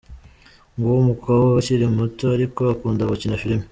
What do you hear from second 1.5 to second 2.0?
ukiri